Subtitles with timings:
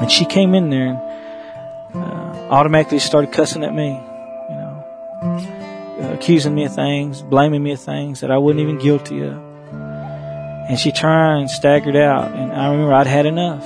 [0.00, 4.84] And she came in there and uh, automatically started cussing at me, you know,
[6.00, 9.34] uh, accusing me of things, blaming me of things that I wasn't even guilty of.
[10.68, 12.32] And she turned and staggered out.
[12.32, 13.64] And I remember I'd had enough.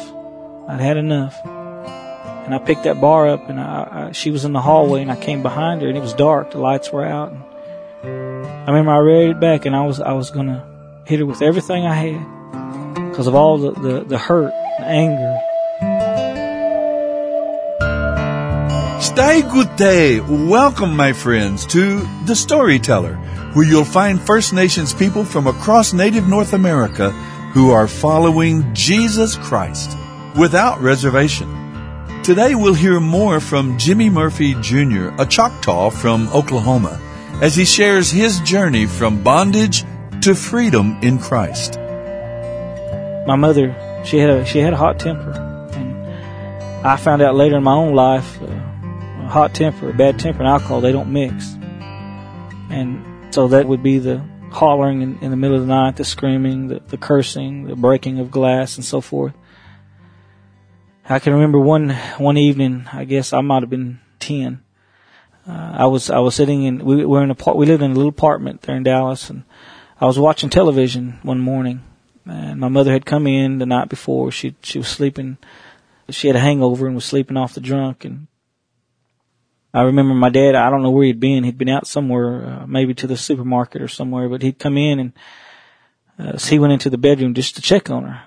[0.68, 1.40] I'd had enough.
[1.44, 5.12] And I picked that bar up and I, I, she was in the hallway and
[5.12, 6.52] I came behind her and it was dark.
[6.52, 7.30] The lights were out.
[7.30, 7.44] And
[8.04, 10.64] I remember I read it back and I was, I was to
[11.04, 15.40] hit her with everything I had because of all the, the, the hurt, the anger,
[19.18, 20.20] Stay good day.
[20.20, 23.16] Welcome, my friends, to The Storyteller,
[23.52, 27.10] where you'll find First Nations people from across native North America
[27.52, 29.98] who are following Jesus Christ
[30.36, 31.48] without reservation.
[32.22, 37.00] Today we'll hear more from Jimmy Murphy Jr., a Choctaw from Oklahoma,
[37.42, 39.82] as he shares his journey from bondage
[40.20, 41.76] to freedom in Christ.
[43.26, 43.74] My mother,
[44.04, 45.32] she had a, she had a hot temper.
[45.72, 48.57] And I found out later in my own life, uh,
[49.28, 51.54] hot temper, bad temper, and alcohol, they don't mix.
[52.70, 56.04] And so that would be the hollering in, in the middle of the night, the
[56.04, 59.34] screaming, the, the cursing, the breaking of glass, and so forth.
[61.08, 62.86] I can remember one one evening.
[62.92, 64.62] I guess I might have been ten.
[65.46, 67.94] Uh, I was I was sitting in we were in a we lived in a
[67.94, 69.44] little apartment there in Dallas, and
[70.00, 71.82] I was watching television one morning,
[72.26, 74.30] and my mother had come in the night before.
[74.30, 75.38] She she was sleeping.
[76.10, 78.26] She had a hangover and was sleeping off the drunk, and
[79.78, 81.44] I remember my dad, I don't know where he'd been.
[81.44, 84.98] He'd been out somewhere, uh, maybe to the supermarket or somewhere, but he'd come in
[84.98, 85.12] and
[86.18, 88.22] uh, so he went into the bedroom just to check on her.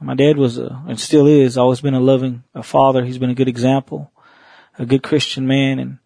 [0.00, 3.06] My dad was, a, and still is, always been a loving a father.
[3.06, 4.12] He's been a good example,
[4.78, 5.78] a good Christian man.
[5.78, 5.98] And,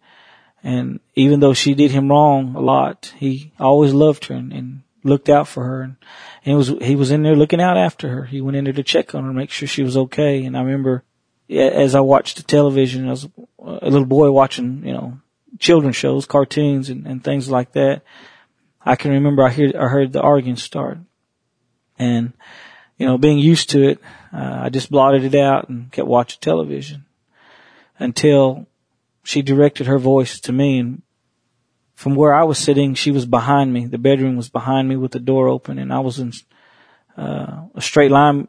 [0.63, 4.83] and even though she did him wrong a lot, he always loved her and, and
[5.03, 5.81] looked out for her.
[5.81, 5.97] And,
[6.45, 8.23] and was, he was in there looking out after her.
[8.23, 10.45] He went in there to check on her, make sure she was okay.
[10.45, 11.03] And I remember
[11.49, 13.27] as I watched the television, as
[13.59, 15.19] a little boy watching, you know,
[15.59, 18.01] children's shows, cartoons and, and things like that,
[18.85, 20.97] I can remember I heard, I heard the arguing start.
[21.97, 22.33] And,
[22.97, 23.99] you know, being used to it,
[24.33, 27.05] uh, I just blotted it out and kept watching television
[27.99, 28.67] until
[29.23, 31.01] she directed her voice to me and
[31.95, 33.85] from where I was sitting, she was behind me.
[33.85, 36.33] The bedroom was behind me with the door open and I was in,
[37.15, 38.47] uh, a straight line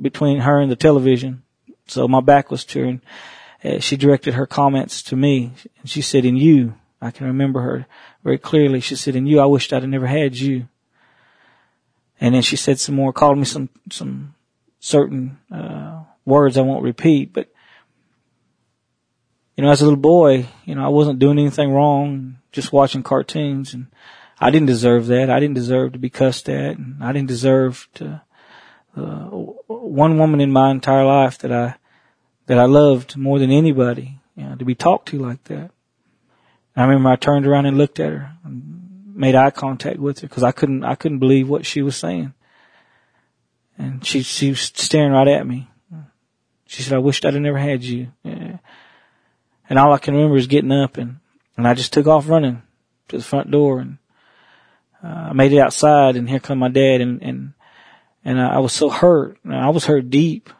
[0.00, 1.43] between her and the television
[1.86, 3.00] so my back was turned.
[3.62, 5.52] Uh, she directed her comments to me.
[5.80, 7.86] And she said, in you, I can remember her
[8.22, 8.80] very clearly.
[8.80, 10.68] She said, in you, I wished I'd never had you.
[12.20, 14.34] And then she said some more, called me some, some
[14.80, 17.48] certain, uh, words I won't repeat, but,
[19.56, 23.02] you know, as a little boy, you know, I wasn't doing anything wrong, just watching
[23.02, 23.88] cartoons and
[24.40, 25.30] I didn't deserve that.
[25.30, 28.22] I didn't deserve to be cussed at and I didn't deserve to,
[28.96, 29.28] uh,
[29.94, 31.76] one woman in my entire life that I
[32.46, 35.70] that I loved more than anybody, you know, to be talked to like that.
[36.76, 40.28] I remember I turned around and looked at her and made eye contact with her
[40.28, 42.34] because I couldn't I couldn't believe what she was saying,
[43.78, 45.70] and she she was staring right at me.
[46.66, 48.58] She said, "I wished I'd have never had you." Yeah.
[49.70, 51.18] And all I can remember is getting up and
[51.56, 52.62] and I just took off running
[53.08, 53.98] to the front door and
[55.04, 57.54] uh, I made it outside and here come my dad and and
[58.24, 59.38] and I, was so hurt.
[59.48, 60.50] I was hurt deep.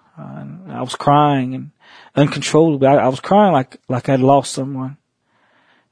[0.75, 1.70] I was crying and
[2.14, 2.86] uncontrollably.
[2.86, 4.97] I, I was crying like like I'd lost someone.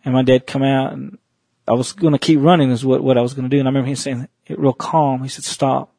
[0.04, 1.18] And my dad come out and
[1.66, 3.58] I was going to keep running is what what I was going to do.
[3.58, 5.22] And I remember him saying it real calm.
[5.22, 5.94] He said, "Stop."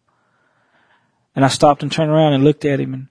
[1.35, 3.07] And I stopped and turned around and looked at him and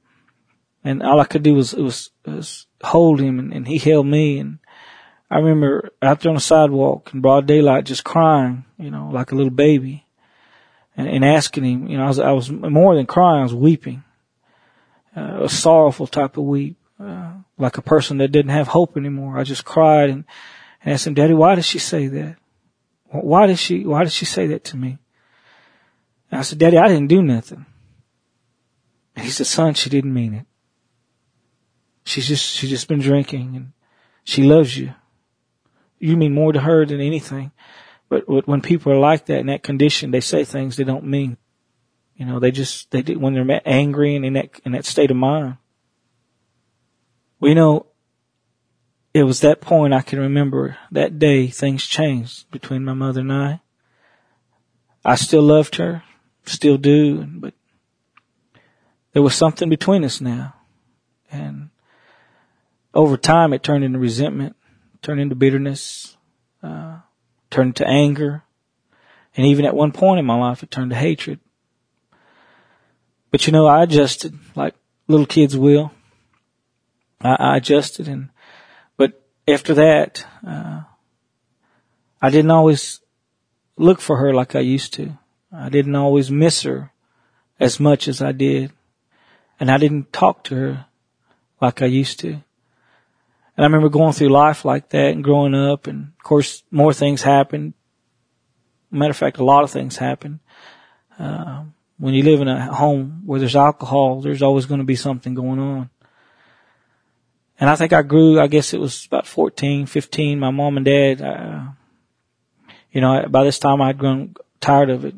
[0.85, 4.39] and all I could do was was, was hold him and, and he held me
[4.39, 4.59] and
[5.31, 9.33] I remember out there on the sidewalk in broad daylight just crying, you know, like
[9.33, 10.05] a little baby
[10.97, 13.55] and, and asking him, you know, I was, I was more than crying, I was
[13.55, 14.05] weeping,
[15.17, 19.39] uh, a sorrowful type of weep, uh, like a person that didn't have hope anymore.
[19.39, 20.25] I just cried and,
[20.83, 22.37] and asked him, Daddy, why did she say that?
[23.07, 24.99] Why did she, why did she say that to me?
[26.31, 27.67] And I said, Daddy, I didn't do nothing.
[29.15, 30.47] And he said, son, she didn't mean it.
[32.05, 33.73] She's just, she's just been drinking and
[34.25, 34.95] she loves you.
[35.99, 37.53] You mean more to her than anything.
[38.13, 41.39] But when people are like that in that condition, they say things they don't mean.
[42.15, 45.11] You know, they just, they do, when they're angry and in that, in that state
[45.11, 45.57] of mind.
[47.41, 47.87] Well, you know,
[49.15, 53.33] it was that point I can remember that day things changed between my mother and
[53.33, 53.63] I.
[55.03, 56.03] I still loved her,
[56.45, 57.55] still do, but
[59.15, 60.55] there was something between us now.
[61.31, 61.71] And
[62.93, 64.55] over time it turned into resentment,
[65.01, 66.15] turned into bitterness,
[66.63, 66.99] uh,
[67.53, 68.43] turned to anger,
[69.37, 71.39] and even at one point in my life, it turned to hatred.
[73.31, 74.75] But you know, I adjusted like
[75.07, 75.93] little kids will.
[77.21, 78.31] I, I adjusted and,
[78.97, 80.83] but after that, uh,
[82.21, 83.01] I didn't always
[83.77, 85.19] look for her like I used to.
[85.53, 86.93] I didn't always miss her
[87.59, 88.73] as much as I did.
[89.59, 90.87] And I didn't talk to her
[91.61, 92.43] like I used to.
[93.63, 96.93] And I remember going through life like that and growing up and of course more
[96.93, 97.75] things happened.
[98.91, 100.41] Matter of fact, a lot of things happened.
[101.17, 101.63] Uh,
[101.97, 105.35] when you live in a home where there's alcohol, there's always going to be something
[105.35, 105.91] going on.
[107.61, 110.41] And I think I grew, I guess it was about 14, 15.
[110.41, 111.61] My mom and dad, uh,
[112.91, 115.15] you know, by this time I'd grown tired of it.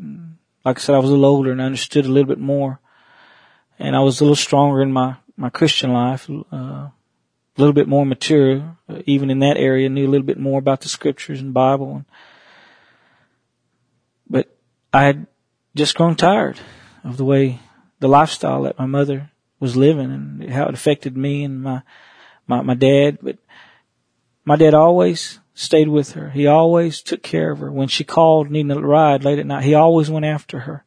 [0.66, 2.78] Like I said, I was a little older and I understood a little bit more.
[3.78, 6.88] And I was a little stronger in my, my Christian life, uh,
[7.56, 10.58] a little bit more mature, uh, even in that area, knew a little bit more
[10.58, 12.04] about the scriptures and Bible.
[14.28, 14.56] But
[14.92, 15.26] I had
[15.74, 16.58] just grown tired
[17.04, 17.60] of the way
[18.00, 19.30] the lifestyle that my mother
[19.60, 21.82] was living and how it affected me and my,
[22.46, 23.18] my, my dad.
[23.22, 23.38] But
[24.44, 26.30] my dad always stayed with her.
[26.30, 27.70] He always took care of her.
[27.70, 30.84] When she called needing a ride late at night, he always went after her.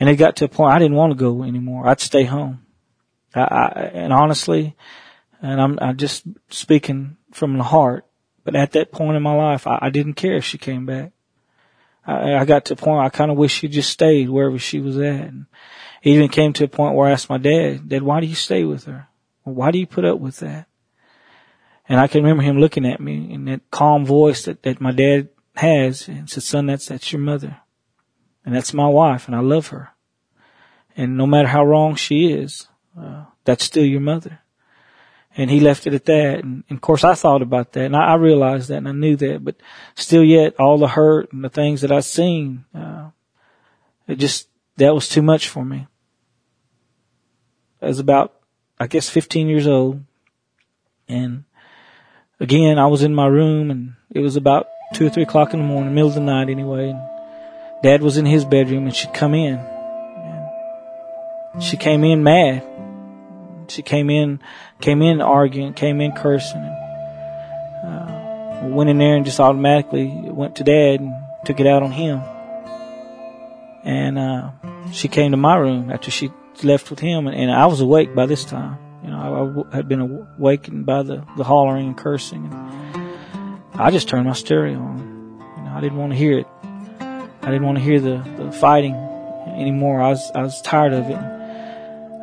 [0.00, 1.86] And it got to a point I didn't want to go anymore.
[1.86, 2.64] I'd stay home.
[3.34, 4.76] I, I and honestly,
[5.40, 8.04] and I'm, I'm just speaking from the heart,
[8.44, 11.12] but at that point in my life, I, I didn't care if she came back.
[12.06, 14.80] I, I got to a point I kind of wish she just stayed wherever she
[14.80, 15.26] was at.
[15.26, 15.46] And
[16.02, 18.64] even came to a point where I asked my dad, Dad, why do you stay
[18.64, 19.08] with her?
[19.44, 20.66] Why do you put up with that?
[21.88, 24.92] And I can remember him looking at me in that calm voice that, that my
[24.92, 27.58] dad has and said, son, that's, that's your mother.
[28.44, 29.90] And that's my wife and I love her.
[30.96, 32.68] And no matter how wrong she is,
[32.98, 34.40] uh, that's still your mother.
[35.38, 36.40] And he left it at that.
[36.42, 38.92] And, and of course I thought about that and I, I, realized that and I
[38.92, 39.54] knew that, but
[39.94, 43.10] still yet all the hurt and the things that I've seen, uh,
[44.08, 45.86] it just, that was too much for me.
[47.80, 48.34] I was about,
[48.80, 50.02] I guess 15 years old
[51.08, 51.44] and
[52.40, 55.60] again, I was in my room and it was about two or three o'clock in
[55.60, 56.90] the morning, middle of the night anyway.
[56.90, 57.00] And
[57.82, 59.58] Dad was in his bedroom and she'd come in.
[61.54, 62.64] And she came in mad.
[63.68, 64.40] She came in,
[64.80, 66.60] came in arguing, came in cursing,
[67.84, 71.12] uh, went in there and just automatically went to Dad and
[71.44, 72.22] took it out on him.
[73.84, 74.50] And uh,
[74.92, 76.30] she came to my room after she
[76.62, 78.78] left with him, and, and I was awake by this time.
[79.04, 82.50] You know, I, I had been awakened by the, the hollering and cursing.
[82.52, 84.98] And I just turned my stereo on.
[85.56, 86.46] You know, I didn't want to hear it.
[87.00, 90.00] I didn't want to hear the, the fighting anymore.
[90.02, 91.37] I was, I was tired of it.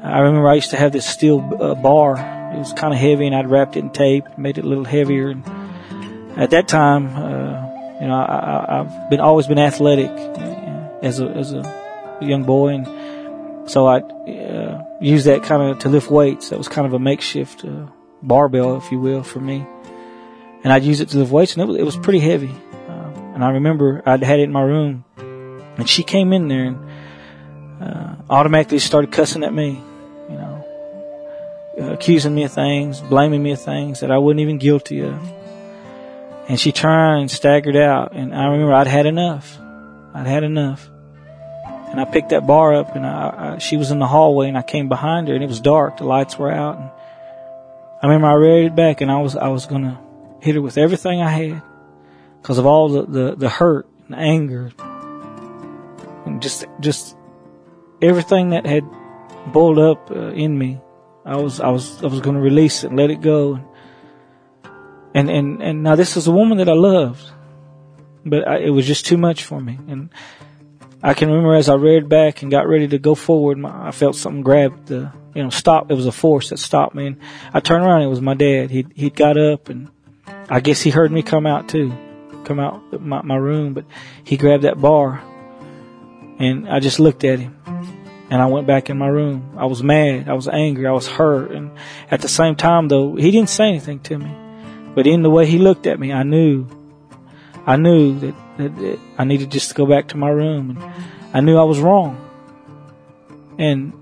[0.06, 2.18] I remember I used to have this steel uh, bar.
[2.54, 4.86] It was kind of heavy and I'd wrapped it in tape, made it a little
[4.86, 5.30] heavier.
[5.30, 5.44] And
[6.38, 11.28] at that time, uh, you know, I, have been, always been athletic uh, as a,
[11.28, 11.63] as a
[12.22, 12.75] young boy.
[12.75, 16.50] And so I, uh, use that kind of to lift weights.
[16.50, 17.88] That was kind of a makeshift uh,
[18.22, 19.66] barbell, if you will, for me.
[20.63, 22.54] And I'd use it to lift weights, and it was, it was pretty heavy.
[22.88, 26.66] Uh, and I remember I'd had it in my room, and she came in there
[26.66, 26.90] and
[27.81, 29.81] uh, automatically started cussing at me,
[31.77, 35.19] accusing me of things, blaming me of things that I wasn't even guilty of.
[36.48, 39.57] And she turned and staggered out, and I remember I'd had enough.
[40.13, 40.89] I'd had enough.
[41.95, 44.57] And I picked that bar up and I, I, she was in the hallway and
[44.57, 45.98] I came behind her and it was dark.
[45.98, 46.77] The lights were out.
[46.77, 46.89] And
[48.01, 49.98] I remember I read it back and I was, I was going to
[50.41, 51.62] hit her with everything I had
[52.41, 54.72] because of all the, the, the hurt and anger
[56.25, 57.15] and just, just
[58.01, 58.84] everything that had
[59.53, 60.82] boiled up uh, in me.
[61.25, 63.60] I was, I was, I was going to release it let it go.
[65.13, 67.24] And, and, and now this is a woman that I loved,
[68.25, 69.79] but I, it was just too much for me.
[69.88, 70.10] And
[71.01, 73.91] I can remember as I read back and got ready to go forward, my, I
[73.91, 75.89] felt something grab the, you know, stop.
[75.89, 77.08] It was a force that stopped me.
[77.08, 77.20] And
[77.53, 78.01] I turned around.
[78.01, 78.72] It was my dad.
[78.72, 79.89] He he got up and
[80.50, 81.94] I guess he heard me come out too,
[82.44, 83.74] come out my my room.
[83.74, 83.86] But
[84.24, 85.22] he grabbed that bar,
[86.39, 87.55] and I just looked at him,
[88.29, 89.55] and I went back in my room.
[89.58, 90.27] I was mad.
[90.29, 90.88] I was angry.
[90.88, 91.51] I was hurt.
[91.51, 91.72] And
[92.10, 94.36] at the same time, though, he didn't say anything to me.
[94.96, 96.67] But in the way he looked at me, I knew
[97.67, 100.94] I knew that, that, that I needed just to go back to my room and
[101.34, 102.22] I knew I was wrong.
[103.58, 103.94] And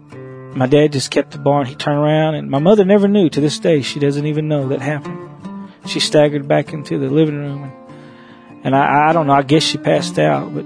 [0.55, 1.65] my dad just kept the barn.
[1.65, 3.81] he turned around and my mother never knew to this day.
[3.81, 5.71] She doesn't even know that happened.
[5.85, 9.63] She staggered back into the living room and, and I, I don't know, I guess
[9.63, 10.65] she passed out, but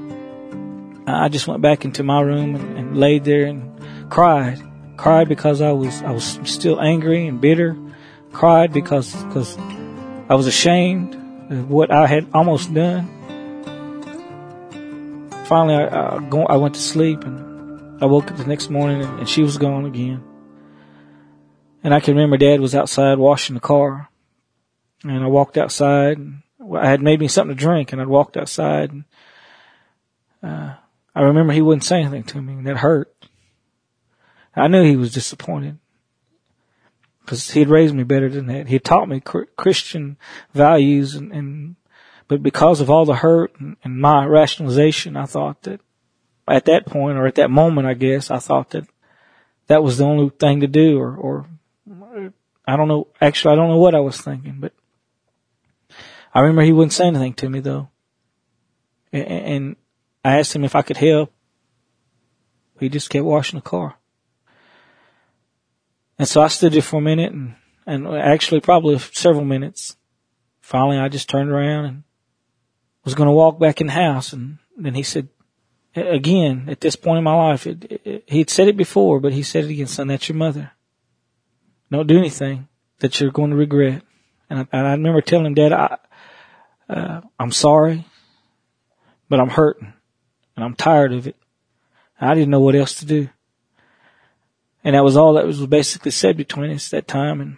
[1.07, 4.61] I just went back into my room and, and laid there and cried.
[4.97, 7.77] Cried because I was, I was still angry and bitter.
[8.33, 9.57] Cried because, because
[10.29, 11.15] I was ashamed
[11.49, 13.07] of what I had almost done.
[15.45, 19.01] Finally, I, I, go, I went to sleep and I woke up the next morning
[19.01, 20.21] and, and she was gone again.
[21.85, 24.09] And I can remember dad was outside washing the car
[25.03, 26.41] and I walked outside and
[26.75, 29.05] I had made me something to drink and I walked outside and,
[30.43, 30.75] uh,
[31.17, 33.11] I remember he wouldn't say anything to me and that hurt.
[34.55, 35.79] I knew he was disappointed
[37.21, 38.67] because he'd raised me better than that.
[38.67, 40.17] He taught me Christian
[40.53, 41.75] values and, and,
[42.27, 45.81] but because of all the hurt and, and my rationalization, I thought that
[46.47, 48.87] at that point or at that moment, I guess I thought that
[49.65, 51.47] that was the only thing to do or, or
[52.67, 53.07] I don't know.
[53.19, 54.73] Actually, I don't know what I was thinking, but
[56.31, 57.89] I remember he wouldn't say anything to me though.
[59.11, 59.75] And, and
[60.27, 61.31] I asked him if I could help.
[62.81, 63.95] He just kept washing the car.
[66.19, 67.55] And so I stood there for a minute and,
[67.85, 69.95] and actually probably several minutes.
[70.59, 72.03] Finally, I just turned around and
[73.05, 74.33] was going to walk back in the house.
[74.33, 75.29] And then he said,
[75.95, 79.43] again, at this point in my life, it, it, he'd said it before, but he
[79.43, 80.71] said it again, son, that's your mother.
[81.89, 82.67] Don't do anything
[82.99, 84.01] that you're going to regret.
[84.49, 85.97] And I, and I remember telling him, Dad, I,
[86.89, 88.05] uh, I'm sorry,
[89.29, 89.93] but I'm hurting
[90.57, 91.35] and I'm tired of it.
[92.19, 93.29] I didn't know what else to do.
[94.83, 97.41] And that was all that was basically said between us that time.
[97.41, 97.57] And,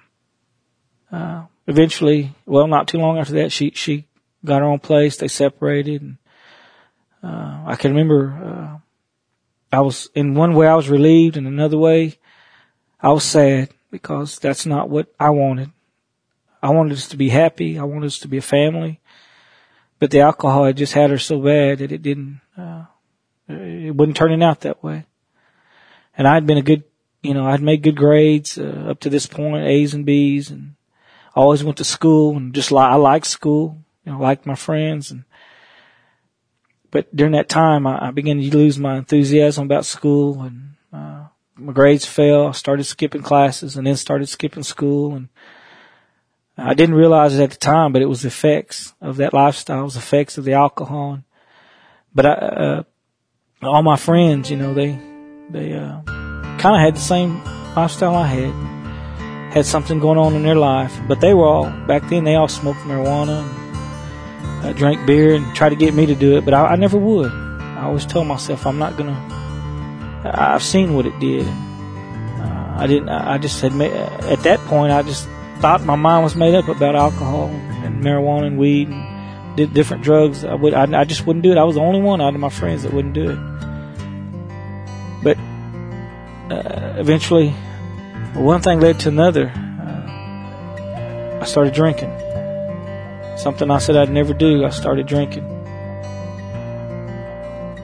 [1.11, 4.05] uh, eventually, well, not too long after that, she, she
[4.43, 5.15] got her own place.
[5.15, 6.17] They separated and,
[7.23, 8.81] uh, I can remember,
[9.71, 12.17] uh, I was in one way I was relieved and another way
[13.01, 15.71] I was sad because that's not what I wanted.
[16.61, 17.79] I wanted us to be happy.
[17.79, 18.99] I wanted us to be a family.
[19.99, 22.85] But the alcohol had just had her so bad that it didn't, uh,
[23.47, 25.05] it wasn't turning out that way.
[26.17, 26.83] And I'd been a good,
[27.23, 30.75] you know, I'd made good grades, uh, up to this point, A's and B's and
[31.35, 35.11] always went to school and just like, I liked school, you know, liked my friends
[35.11, 35.23] and,
[36.91, 41.27] but during that time I, I began to lose my enthusiasm about school and, uh,
[41.55, 42.47] my grades fell.
[42.47, 45.29] I started skipping classes and then started skipping school and,
[46.61, 49.81] I didn't realize it at the time, but it was the effects of that lifestyle,
[49.81, 51.19] it was the effects of the alcohol.
[52.13, 52.83] But I, uh,
[53.61, 54.99] all my friends, you know, they,
[55.49, 56.01] they, uh,
[56.57, 57.43] kind of had the same
[57.75, 62.07] lifestyle I had, had something going on in their life, but they were all, back
[62.09, 63.43] then they all smoked marijuana
[64.61, 66.75] and uh, drank beer and tried to get me to do it, but I, I
[66.75, 67.31] never would.
[67.31, 69.17] I always told myself I'm not gonna,
[70.25, 71.47] I've seen what it did.
[71.47, 75.27] Uh, I didn't, I just had, at that point I just
[75.59, 79.08] thought my mind was made up about alcohol and marijuana and weed and
[79.59, 80.45] did different drugs.
[80.45, 81.57] I would, I, I just wouldn't do it.
[81.57, 83.39] I was the only one out of my friends that wouldn't do it.
[85.21, 85.37] But
[86.49, 87.49] uh, eventually,
[88.35, 89.49] one thing led to another.
[89.49, 92.11] Uh, I started drinking.
[93.37, 94.63] Something I said I'd never do.
[94.63, 95.43] I started drinking.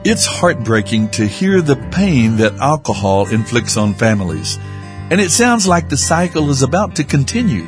[0.04, 4.56] It's heartbreaking to hear the pain that alcohol inflicts on families.
[5.10, 7.66] And it sounds like the cycle is about to continue.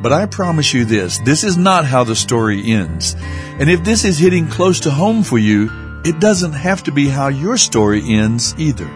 [0.00, 3.16] But I promise you this, this is not how the story ends.
[3.58, 5.70] And if this is hitting close to home for you,
[6.04, 8.88] it doesn't have to be how your story ends either.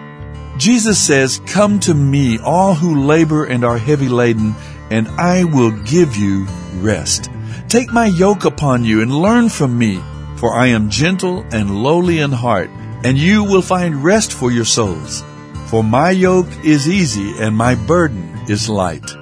[0.59, 4.55] Jesus says, Come to me, all who labor and are heavy laden,
[4.91, 7.31] and I will give you rest.
[7.69, 10.01] Take my yoke upon you and learn from me,
[10.37, 12.71] for I am gentle and lowly in heart,
[13.03, 15.25] and you will find rest for your souls.
[15.67, 19.22] For my yoke is easy and my burden is light.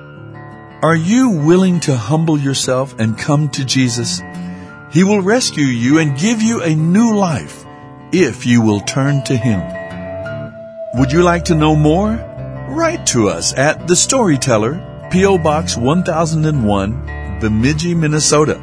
[0.82, 4.22] Are you willing to humble yourself and come to Jesus?
[4.90, 7.66] He will rescue you and give you a new life
[8.12, 9.60] if you will turn to Him.
[10.94, 12.12] Would you like to know more?
[12.70, 15.36] Write to us at The Storyteller, P.O.
[15.36, 18.54] Box 1001, Bemidji, Minnesota